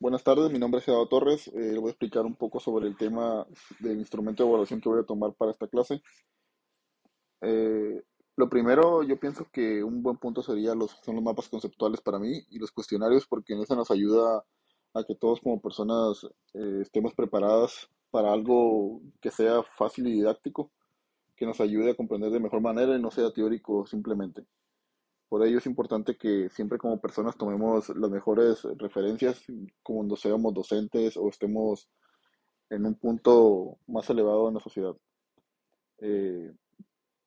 buenas 0.00 0.22
tardes, 0.22 0.50
mi 0.50 0.58
nombre 0.58 0.80
es 0.80 0.88
Eduardo 0.88 1.08
Torres. 1.08 1.48
Eh, 1.48 1.76
voy 1.78 1.88
a 1.88 1.90
explicar 1.90 2.24
un 2.24 2.36
poco 2.36 2.60
sobre 2.60 2.86
el 2.86 2.96
tema 2.96 3.46
del 3.80 3.98
instrumento 3.98 4.42
de 4.42 4.48
evaluación 4.48 4.80
que 4.80 4.88
voy 4.88 5.00
a 5.00 5.06
tomar 5.06 5.34
para 5.34 5.50
esta 5.50 5.68
clase. 5.68 6.02
Eh, 7.40 8.02
lo 8.36 8.48
primero, 8.48 9.02
yo 9.02 9.18
pienso 9.18 9.48
que 9.52 9.82
un 9.82 10.02
buen 10.02 10.16
punto 10.16 10.42
sería 10.42 10.74
los, 10.74 10.92
son 11.02 11.16
los 11.16 11.24
mapas 11.24 11.48
conceptuales 11.48 12.00
para 12.00 12.18
mí 12.18 12.44
y 12.50 12.58
los 12.58 12.70
cuestionarios, 12.70 13.26
porque 13.26 13.54
en 13.54 13.60
eso 13.60 13.74
nos 13.74 13.90
ayuda 13.90 14.44
a 14.94 15.04
que 15.04 15.14
todos 15.14 15.40
como 15.40 15.60
personas 15.60 16.24
eh, 16.54 16.78
estemos 16.82 17.14
preparadas 17.14 17.88
para 18.10 18.32
algo 18.32 19.02
que 19.20 19.30
sea 19.30 19.62
fácil 19.76 20.06
y 20.06 20.12
didáctico, 20.12 20.72
que 21.36 21.46
nos 21.46 21.60
ayude 21.60 21.90
a 21.90 21.96
comprender 21.96 22.30
de 22.30 22.40
mejor 22.40 22.60
manera 22.60 22.96
y 22.96 23.02
no 23.02 23.10
sea 23.10 23.32
teórico 23.32 23.86
simplemente. 23.86 24.46
Por 25.28 25.46
ello 25.46 25.58
es 25.58 25.66
importante 25.66 26.16
que 26.16 26.48
siempre 26.48 26.78
como 26.78 27.00
personas 27.00 27.36
tomemos 27.36 27.90
las 27.90 28.10
mejores 28.10 28.64
referencias 28.78 29.44
cuando 29.82 30.16
seamos 30.16 30.54
docentes 30.54 31.16
o 31.16 31.28
estemos 31.28 31.90
en 32.70 32.86
un 32.86 32.94
punto 32.94 33.78
más 33.86 34.08
elevado 34.08 34.48
en 34.48 34.54
la 34.54 34.60
sociedad. 34.60 34.94
Eh, 36.00 36.52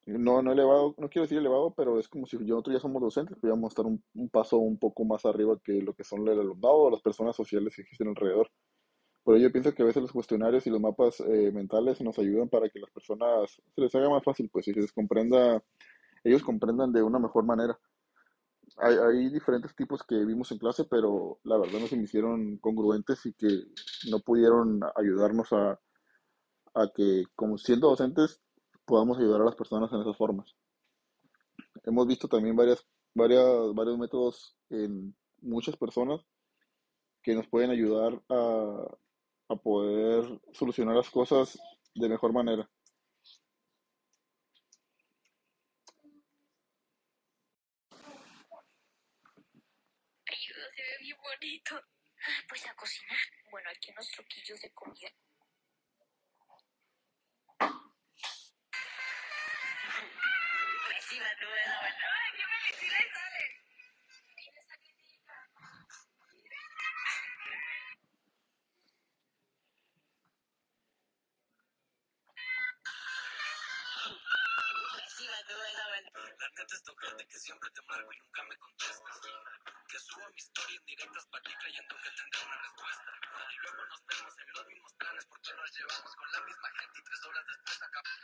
no, 0.08 0.42
no 0.42 0.52
elevado, 0.52 0.96
no 0.98 1.10
quiero 1.10 1.24
decir 1.24 1.38
elevado, 1.38 1.74
pero 1.76 2.00
es 2.00 2.08
como 2.08 2.26
si 2.26 2.38
nosotros 2.38 2.74
ya 2.74 2.80
somos 2.80 3.02
docentes, 3.02 3.38
podríamos 3.38 3.72
estar 3.72 3.86
un, 3.86 4.04
un, 4.16 4.30
paso 4.30 4.58
un 4.58 4.78
poco 4.80 5.06
más 5.06 5.26
arriba 5.26 5.60
que 5.64 5.74
lo 5.82 5.94
que 5.94 6.04
son 6.04 6.28
el 6.28 6.40
alumnado 6.40 6.76
o 6.76 6.90
las 6.90 7.02
personas 7.02 7.36
sociales 7.36 7.76
que 7.76 7.84
existen 7.84 8.08
alrededor. 8.08 8.50
Por 9.24 9.38
ello 9.38 9.52
pienso 9.52 9.74
que 9.76 9.84
a 9.84 9.86
veces 9.86 10.02
los 10.02 10.12
cuestionarios 10.12 10.66
y 10.66 10.72
los 10.72 10.82
mapas 10.82 11.20
eh, 11.20 11.52
mentales 11.54 12.02
nos 12.02 12.18
ayudan 12.18 12.50
para 12.50 12.68
que 12.70 12.80
las 12.80 12.90
personas 12.90 13.62
se 13.76 13.82
les 13.82 13.94
haga 13.94 14.10
más 14.10 14.24
fácil, 14.24 14.50
pues, 14.52 14.68
y 14.68 14.74
se 14.74 14.82
les 14.82 14.92
comprenda, 14.92 15.64
ellos 16.24 16.42
comprendan 16.42 16.92
de 16.92 17.04
una 17.04 17.20
mejor 17.20 17.46
manera 17.46 17.78
hay, 18.78 18.96
hay, 18.96 19.30
diferentes 19.30 19.76
tipos 19.76 20.04
que 20.04 20.16
vimos 20.26 20.52
en 20.52 20.58
clase, 20.58 20.86
pero 20.86 21.40
la 21.44 21.58
verdad 21.58 21.80
no 21.80 21.88
se 21.88 21.98
me 21.98 22.04
hicieron 22.04 22.58
congruentes 22.58 23.26
y 23.26 23.34
que 23.34 23.48
no 24.10 24.20
pudieron 24.20 24.80
ayudarnos 24.96 25.52
a, 25.54 25.80
a 26.74 26.88
que, 26.96 27.24
como 27.36 27.58
siendo 27.58 27.90
docentes, 27.90 28.42
podamos 28.86 29.18
ayudar 29.18 29.42
a 29.42 29.46
las 29.46 29.56
personas 29.56 29.92
en 29.92 30.02
esas 30.02 30.18
formas. 30.18 30.56
Hemos 31.84 32.08
visto 32.08 32.28
también 32.28 32.56
varias, 32.56 32.86
varias, 33.14 33.74
varios 33.74 33.98
métodos 33.98 34.56
en 34.70 35.16
muchas 35.42 35.76
personas 35.76 36.22
que 37.22 37.36
nos 37.36 37.48
pueden 37.48 37.72
ayudar 37.72 38.22
a, 38.30 38.98
a 39.50 39.56
poder 39.58 40.42
solucionar 40.54 40.96
las 40.96 41.10
cosas 41.10 41.60
de 41.94 42.10
mejor 42.10 42.34
manera. 42.34 42.70
Bonito. 51.22 51.76
Ah, 52.24 52.44
pues 52.48 52.66
a 52.68 52.74
cocinar. 52.76 53.18
Bueno, 53.50 53.70
aquí 53.70 53.92
unos 53.92 54.10
truquillos 54.12 54.62
de 54.62 54.72
comida. 54.74 55.10
Reciba 60.90 61.26
tu 61.40 61.48
¡Ay, 61.48 62.32
qué 62.36 62.44
felicidad 62.74 63.06
sale! 63.14 63.62
La 76.40 76.50
neta 76.50 76.76
es 76.76 76.84
tocante 76.84 77.28
que 77.28 77.38
siempre 77.40 77.70
te 77.72 77.82
marco 77.84 78.14
y 78.14 78.18
nunca 78.18 78.44
me 78.44 78.58
contestas. 78.58 78.91
Subo 80.02 80.28
mi 80.30 80.38
historia 80.38 80.78
en 80.78 80.86
directas 80.86 81.26
para 81.28 81.44
ti 81.44 81.54
creyendo 81.62 81.96
que 82.02 82.10
tendré 82.10 82.44
una 82.44 82.58
respuesta. 82.58 83.12
Y 83.52 83.58
luego 83.62 83.86
nos 83.86 84.06
vemos 84.08 84.34
en 84.40 84.54
los 84.54 84.66
mismos 84.66 84.94
planes 84.94 85.26
porque 85.26 85.54
nos 85.54 85.72
llevamos 85.78 86.16
con 86.16 86.32
la 86.32 86.42
misma 86.42 86.70
gente 86.80 87.00
y 87.00 87.04
tres 87.04 87.24
horas 87.26 87.46
después 87.46 87.82
acabamos. 87.82 88.20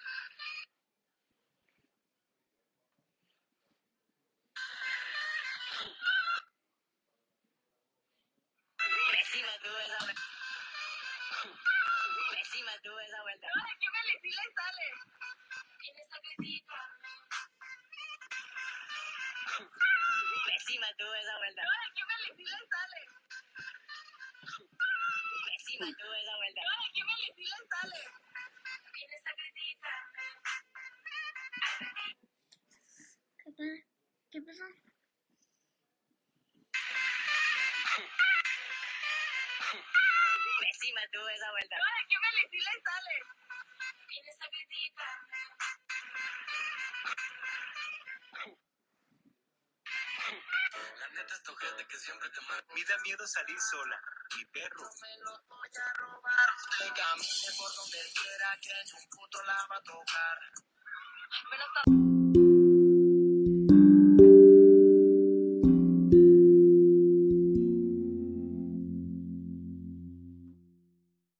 Reciba 9.11 9.53
tú 9.61 9.69
esa 9.77 9.99
vuelta. 10.03 10.21
Reciba 12.31 12.71
tú 12.81 12.99
esa 12.99 13.21
vuelta. 13.21 13.47
Encima 20.67 20.87
tú 20.97 21.05
esa 21.13 21.37
vuelta. 21.37 21.61
¡Ay, 21.63 21.89
qué 21.95 22.03
felicidad 22.03 22.59
sale! 22.67 22.99
Encima 25.53 25.87
tú 25.95 26.11
esa 26.11 26.35
vuelta. 26.35 26.61
¡Ay, 26.75 26.91
qué 26.93 27.03
felicidad 27.07 27.63
sale! 27.71 27.99
Tienes 28.91 29.23
acredita. 29.31 29.91
¿Qué, 33.55 33.87
¿Qué 34.29 34.41
pasó? 34.41 34.67
Encima 40.67 41.01
tú 41.13 41.19
esa 41.29 41.49
vuelta. 41.51 41.75
¡Ay, 41.79 42.03
qué 42.09 42.17
felicidad 42.27 42.75
sale! 42.83 43.15
Tienes 44.09 44.35
acredita. 44.41 45.07
La 45.26 45.26
neta 51.27 51.35
es 51.35 51.43
tojete 51.43 51.87
que 51.87 51.99
siempre 51.99 52.29
te 52.29 52.41
marca. 52.41 52.73
Me 52.73 52.83
da 52.85 52.97
miedo 52.99 53.27
salir 53.27 53.59
sola. 53.59 54.01
Y 54.39 54.45
perro. 54.45 54.83
No 54.83 54.89
me 55.01 55.17
lo 55.23 55.43
voy 55.49 55.69
a 55.75 55.93
robar. 55.99 56.49
Que 56.79 56.87
camine 56.87 57.49
por 57.57 57.75
donde 57.75 57.97
quiera 58.15 58.57
que 58.61 58.95
un 58.95 59.09
puto 59.09 59.43
la 59.43 59.67
va 59.69 59.77
a 59.77 59.83
tocar. 59.83 60.39
Buenas 61.49 61.67
tardes. 61.73 62.26